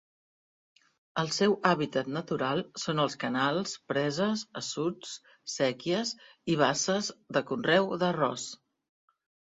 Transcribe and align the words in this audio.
El 1.23 1.27
seu 1.35 1.53
hàbitat 1.71 2.09
natural 2.15 2.63
són 2.85 3.03
els 3.05 3.17
canals, 3.25 3.75
preses, 3.93 4.47
assuts, 4.65 5.15
séquies 5.59 6.17
i 6.55 6.61
basses 6.67 7.15
de 7.39 7.49
conreu 7.53 7.97
d'arròs. 8.05 8.53